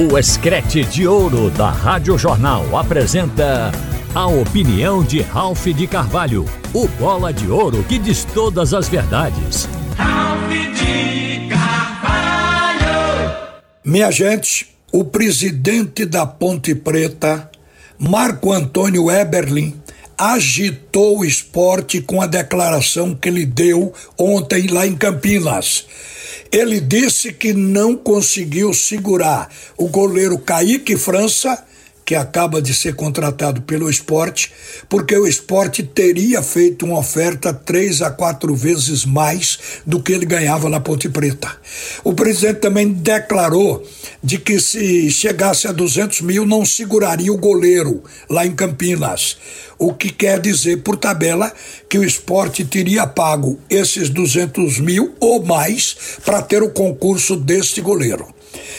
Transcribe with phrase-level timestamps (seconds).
[0.00, 3.72] O Escrete de Ouro da Rádio Jornal apresenta
[4.14, 9.68] a opinião de Ralph de Carvalho, o bola de ouro que diz todas as verdades.
[9.96, 12.86] Ralph de Carvalho!
[13.84, 17.50] Minha gente, o presidente da Ponte Preta,
[17.98, 19.74] Marco Antônio Eberlin,
[20.16, 25.86] agitou o esporte com a declaração que ele deu ontem lá em Campinas.
[26.50, 29.50] Ele disse que não conseguiu segurar.
[29.76, 31.64] O goleiro Kaique França
[32.08, 34.50] que acaba de ser contratado pelo esporte,
[34.88, 40.24] porque o esporte teria feito uma oferta três a quatro vezes mais do que ele
[40.24, 41.54] ganhava na Ponte Preta.
[42.02, 43.86] O presidente também declarou
[44.24, 49.36] de que se chegasse a 200 mil não seguraria o goleiro lá em Campinas.
[49.78, 51.52] O que quer dizer, por tabela,
[51.90, 55.94] que o esporte teria pago esses 200 mil ou mais
[56.24, 58.26] para ter o concurso deste goleiro.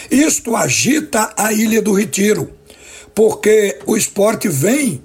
[0.10, 2.58] Isto agita a Ilha do Retiro
[3.14, 5.02] porque o esporte vem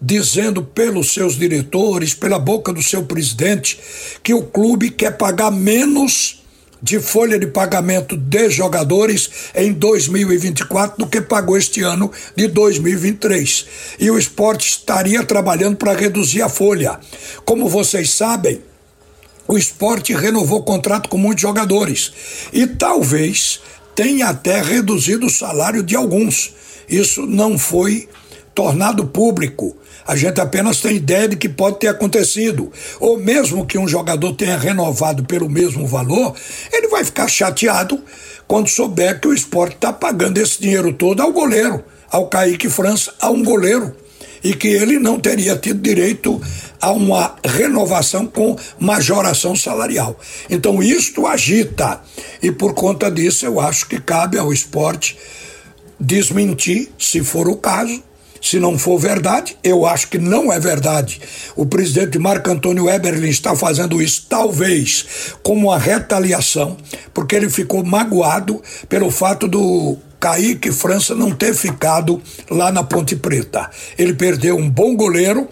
[0.00, 3.78] dizendo pelos seus diretores, pela boca do seu presidente,
[4.22, 6.40] que o clube quer pagar menos
[6.82, 13.66] de folha de pagamento de jogadores em 2024 do que pagou este ano de 2023.
[13.98, 16.98] E o esporte estaria trabalhando para reduzir a folha.
[17.44, 18.62] Como vocês sabem,
[19.46, 22.12] o esporte renovou o contrato com muitos jogadores
[22.52, 23.60] e talvez
[23.94, 26.54] tenha até reduzido o salário de alguns.
[26.90, 28.08] Isso não foi
[28.52, 29.76] tornado público.
[30.04, 32.72] A gente apenas tem ideia de que pode ter acontecido.
[32.98, 36.34] Ou mesmo que um jogador tenha renovado pelo mesmo valor,
[36.72, 38.02] ele vai ficar chateado
[38.48, 43.14] quando souber que o esporte está pagando esse dinheiro todo ao goleiro, ao Kaique França,
[43.20, 43.94] a um goleiro.
[44.42, 46.40] E que ele não teria tido direito
[46.80, 50.18] a uma renovação com majoração salarial.
[50.48, 52.00] Então isto agita.
[52.42, 55.16] E por conta disso eu acho que cabe ao esporte
[56.00, 58.02] desmentir, se for o caso.
[58.42, 61.20] Se não for verdade, eu acho que não é verdade.
[61.54, 66.78] O presidente Marco Antônio Eberlin está fazendo isso, talvez, como uma retaliação,
[67.12, 73.14] porque ele ficou magoado pelo fato do Kaique França não ter ficado lá na Ponte
[73.14, 73.70] Preta.
[73.98, 75.46] Ele perdeu um bom goleiro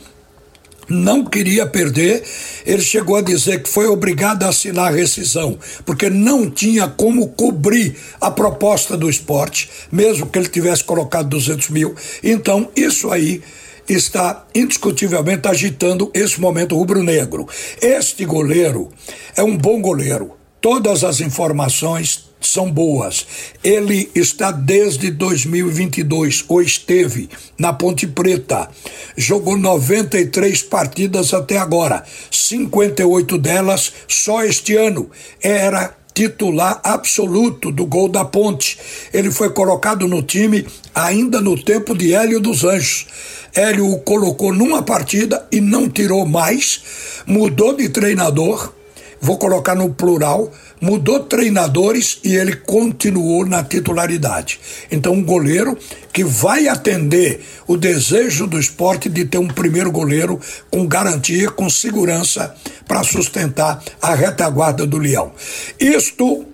[0.88, 2.22] não queria perder.
[2.65, 7.28] Ele chegou a dizer que foi obrigado a assinar a rescisão, porque não tinha como
[7.28, 11.94] cobrir a proposta do esporte, mesmo que ele tivesse colocado 200 mil.
[12.22, 13.43] Então, isso aí
[13.88, 17.49] está indiscutivelmente agitando esse momento rubro-negro.
[17.81, 18.91] Este goleiro
[19.37, 20.32] é um bom goleiro.
[20.60, 23.26] Todas as informações são boas.
[23.62, 27.28] Ele está desde 2022, ou esteve,
[27.59, 28.69] na Ponte Preta.
[29.16, 35.10] Jogou 93 partidas até agora, 58 delas só este ano.
[35.43, 38.78] Era titular absoluto do gol da Ponte.
[39.12, 43.06] Ele foi colocado no time ainda no tempo de Hélio dos Anjos.
[43.55, 46.82] Hélio o colocou numa partida e não tirou mais,
[47.26, 48.72] mudou de treinador
[49.20, 54.60] vou colocar no plural, mudou treinadores e ele continuou na titularidade.
[54.90, 55.76] Então, um goleiro
[56.12, 60.40] que vai atender o desejo do esporte de ter um primeiro goleiro
[60.70, 62.54] com garantia, com segurança
[62.86, 65.32] para sustentar a retaguarda do Leão.
[65.78, 66.46] Isto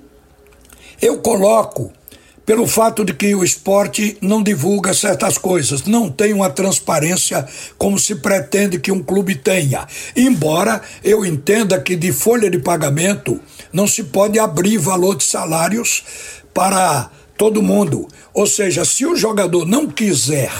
[1.00, 1.92] eu coloco
[2.46, 7.46] pelo fato de que o esporte não divulga certas coisas, não tem uma transparência
[7.78, 9.86] como se pretende que um clube tenha.
[10.14, 13.40] Embora eu entenda que de folha de pagamento
[13.72, 16.02] não se pode abrir valor de salários
[16.52, 18.08] para todo mundo.
[18.32, 20.50] Ou seja, se o jogador não quiser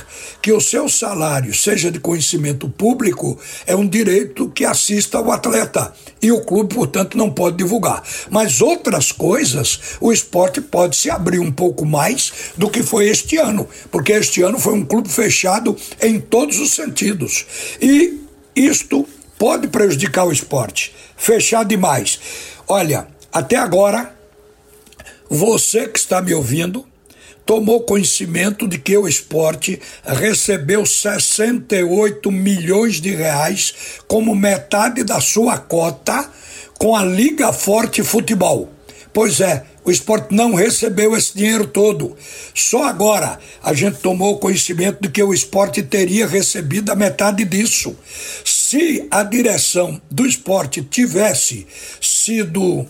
[0.41, 5.93] que o seu salário seja de conhecimento público, é um direito que assista ao atleta.
[6.23, 8.03] E o clube, portanto, não pode divulgar.
[8.31, 13.37] Mas outras coisas, o esporte pode se abrir um pouco mais do que foi este
[13.37, 17.45] ano, porque este ano foi um clube fechado em todos os sentidos.
[17.81, 18.21] E
[18.55, 19.07] isto
[19.39, 20.95] pode prejudicar o esporte.
[21.17, 22.21] Fechar demais.
[22.69, 24.15] Olha, até agora
[25.29, 26.87] você que está me ouvindo
[27.47, 33.75] tomou conhecimento de que o esporte recebeu 68 milhões de reais
[34.09, 36.29] como metade da sua cota
[36.79, 38.71] com a Liga Forte Futebol.
[39.13, 42.17] Pois é, o esporte não recebeu esse dinheiro todo.
[42.55, 47.97] Só agora a gente tomou conhecimento de que o esporte teria recebido a metade disso.
[48.45, 51.67] Se a direção do esporte tivesse
[52.01, 52.87] sido,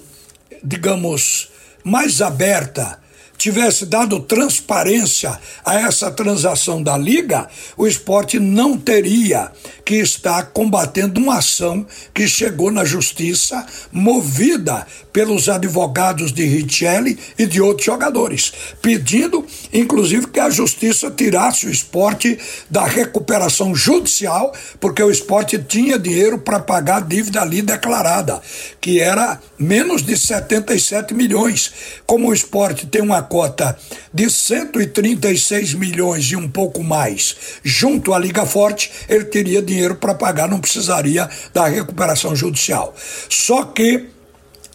[0.63, 1.51] digamos,
[1.85, 2.99] mais aberta,
[3.45, 7.47] tivesse dado transparência a essa transação da Liga,
[7.77, 9.53] o esporte não teria
[9.85, 17.45] que estar combatendo uma ação que chegou na justiça movida pelos advogados de Richelli e
[17.45, 22.39] de outros jogadores, pedindo, inclusive, que a justiça tirasse o esporte
[22.71, 28.41] da recuperação judicial, porque o esporte tinha dinheiro para pagar a dívida ali declarada,
[28.81, 31.73] que era menos de 77 milhões.
[32.07, 33.77] Como o esporte tem uma cota
[34.13, 37.35] de 136 milhões e um pouco mais
[37.65, 42.95] junto à Liga Forte, ele teria dinheiro para pagar, não precisaria da recuperação judicial.
[43.29, 44.07] Só que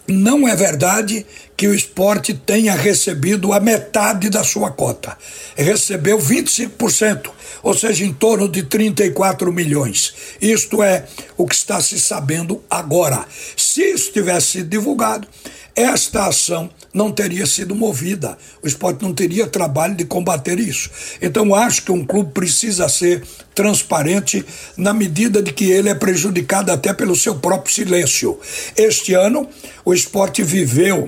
[0.10, 1.26] não é verdade
[1.56, 5.18] que o esporte tenha recebido a metade da sua cota.
[5.56, 7.30] Recebeu 25%,
[7.64, 10.14] ou seja, em torno de 34 milhões.
[10.42, 11.06] Isto é
[11.38, 13.26] o que está se sabendo agora.
[13.56, 15.28] Se isso tivesse sido divulgado,
[15.76, 18.38] esta ação não teria sido movida.
[18.62, 20.90] O esporte não teria trabalho de combater isso.
[21.22, 23.24] Então, acho que um clube precisa ser
[23.54, 24.46] transparente
[24.76, 28.40] na medida de que ele é prejudicado até pelo seu próprio silêncio.
[28.76, 29.48] Este ano,
[29.86, 31.08] o esporte viveu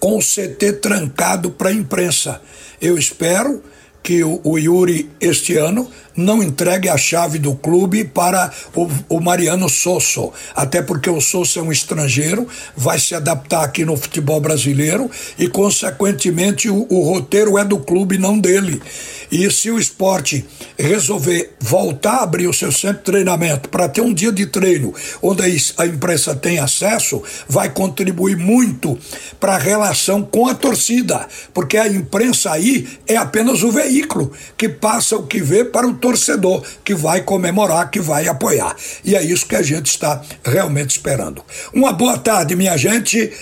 [0.00, 2.40] com o CT trancado para a imprensa.
[2.80, 3.62] Eu espero
[4.02, 9.68] que o, Yuri este ano não entregue a chave do clube para o, o, Mariano
[9.68, 15.08] Sosso, até porque o Sosso é um estrangeiro, vai se adaptar aqui no futebol brasileiro
[15.38, 18.82] e, consequentemente, o, o roteiro é do clube, não dele.
[19.30, 20.44] E se o esporte
[20.76, 24.92] resolver voltar a abrir o seu centro de treinamento para ter um dia de treino
[25.22, 25.42] onde
[25.76, 28.98] a imprensa tem acesso, vai contribuir muito
[29.38, 34.68] para a relação com a torcida, porque a imprensa aí é apenas o veículo que
[34.68, 38.74] passa o que vê para o torcedor, que vai comemorar, que vai apoiar.
[39.04, 41.42] E é isso que a gente está realmente esperando.
[41.72, 43.32] Uma boa tarde, minha gente.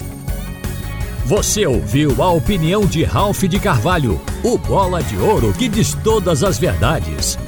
[1.24, 6.42] Você ouviu a opinião de Ralph de Carvalho, o bola de ouro que diz todas
[6.42, 7.38] as verdades.